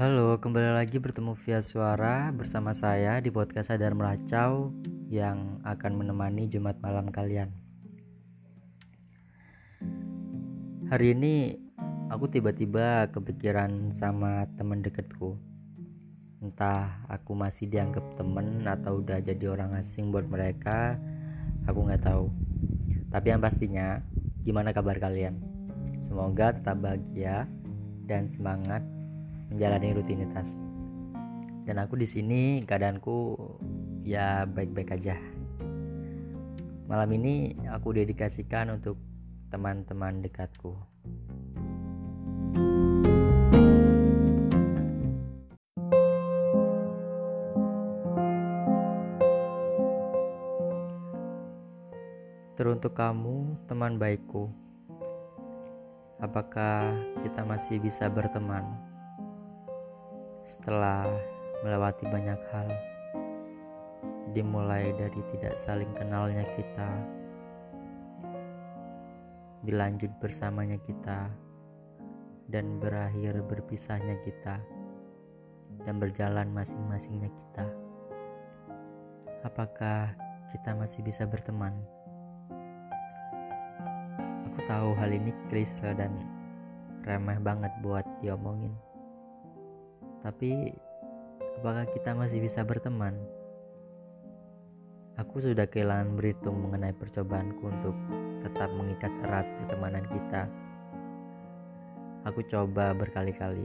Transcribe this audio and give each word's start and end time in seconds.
Halo, 0.00 0.40
kembali 0.40 0.80
lagi 0.80 0.96
bertemu 0.96 1.36
via 1.44 1.60
suara 1.60 2.32
bersama 2.32 2.72
saya 2.72 3.20
di 3.20 3.28
podcast 3.28 3.68
Sadar 3.68 3.92
Meracau 3.92 4.72
yang 5.12 5.60
akan 5.60 5.92
menemani 5.92 6.48
Jumat 6.48 6.80
malam 6.80 7.12
kalian. 7.12 7.52
Hari 10.88 11.12
ini 11.12 11.52
aku 12.08 12.32
tiba-tiba 12.32 13.12
kepikiran 13.12 13.92
sama 13.92 14.48
teman 14.56 14.80
deketku. 14.80 15.36
Entah 16.40 17.04
aku 17.04 17.36
masih 17.36 17.68
dianggap 17.68 18.16
temen 18.16 18.64
atau 18.64 19.04
udah 19.04 19.20
jadi 19.20 19.52
orang 19.52 19.76
asing 19.76 20.08
buat 20.08 20.24
mereka, 20.24 20.96
aku 21.68 21.76
nggak 21.76 22.08
tahu. 22.08 22.32
Tapi 23.12 23.36
yang 23.36 23.44
pastinya, 23.44 24.00
gimana 24.48 24.72
kabar 24.72 24.96
kalian? 24.96 25.36
Semoga 26.08 26.56
tetap 26.56 26.80
bahagia 26.80 27.44
dan 28.08 28.32
semangat 28.32 28.80
menjalani 29.50 29.98
rutinitas. 29.98 30.46
Dan 31.66 31.82
aku 31.82 31.98
di 31.98 32.06
sini 32.06 32.62
keadaanku 32.64 33.36
ya 34.06 34.46
baik-baik 34.46 34.96
aja. 34.96 35.18
Malam 36.90 37.10
ini 37.14 37.54
aku 37.70 37.94
dedikasikan 37.94 38.74
untuk 38.74 38.98
teman-teman 39.50 40.22
dekatku. 40.22 40.74
Teruntuk 52.58 52.92
kamu, 52.92 53.56
teman 53.72 53.96
baikku, 53.96 54.52
apakah 56.20 56.92
kita 57.24 57.40
masih 57.40 57.80
bisa 57.80 58.04
berteman 58.12 58.90
setelah 60.50 61.06
melewati 61.62 62.10
banyak 62.10 62.40
hal? 62.50 62.66
Dimulai 64.34 64.90
dari 64.98 65.22
tidak 65.30 65.54
saling 65.62 65.90
kenalnya 65.94 66.42
kita, 66.58 66.90
dilanjut 69.62 70.10
bersamanya 70.18 70.82
kita, 70.82 71.30
dan 72.50 72.82
berakhir 72.82 73.38
berpisahnya 73.46 74.18
kita, 74.26 74.58
dan 75.86 76.02
berjalan 76.02 76.50
masing-masingnya 76.50 77.30
kita. 77.30 77.66
Apakah 79.46 80.10
kita 80.50 80.74
masih 80.74 81.06
bisa 81.06 81.22
berteman? 81.30 81.78
tahu 84.70 84.94
hal 84.94 85.10
ini 85.10 85.34
klise 85.50 85.90
dan 85.98 86.14
remeh 87.02 87.42
banget 87.42 87.74
buat 87.82 88.06
diomongin. 88.22 88.70
Tapi 90.20 90.68
apakah 91.60 91.88
kita 91.96 92.12
masih 92.12 92.44
bisa 92.44 92.60
berteman? 92.60 93.16
Aku 95.16 95.40
sudah 95.40 95.64
kehilangan 95.68 96.16
berhitung 96.16 96.60
mengenai 96.60 96.92
percobaanku 96.96 97.64
untuk 97.64 97.96
tetap 98.44 98.68
mengikat 98.72 99.12
erat 99.24 99.48
pertemanan 99.60 100.04
kita. 100.08 100.48
Aku 102.28 102.44
coba 102.48 102.92
berkali-kali. 102.92 103.64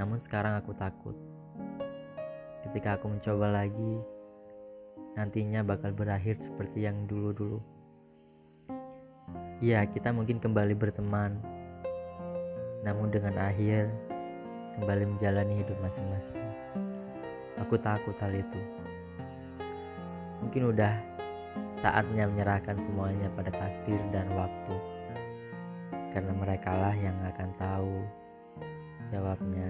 Namun 0.00 0.16
sekarang 0.20 0.56
aku 0.56 0.72
takut. 0.72 1.16
Ketika 2.64 2.96
aku 2.96 3.12
mencoba 3.12 3.64
lagi, 3.64 4.00
nantinya 5.16 5.60
bakal 5.60 5.92
berakhir 5.92 6.40
seperti 6.40 6.88
yang 6.88 7.04
dulu-dulu. 7.04 7.60
Ya, 9.60 9.84
kita 9.84 10.16
mungkin 10.16 10.40
kembali 10.40 10.72
berteman, 10.72 11.36
namun 12.80 13.12
dengan 13.12 13.36
akhir 13.36 13.92
kembali 14.80 15.04
menjalani 15.12 15.60
hidup 15.60 15.76
masing-masing. 15.84 16.40
Aku 17.60 17.76
takut 17.76 18.16
hal 18.16 18.32
itu. 18.32 18.60
Mungkin 20.40 20.72
udah 20.72 20.96
saatnya 21.84 22.24
menyerahkan 22.24 22.80
semuanya 22.80 23.28
pada 23.36 23.52
takdir 23.52 24.00
dan 24.08 24.24
waktu, 24.32 24.76
karena 26.16 26.32
mereka 26.32 26.72
lah 26.72 26.96
yang 26.96 27.12
akan 27.28 27.48
tahu 27.60 27.92
jawabnya 29.12 29.68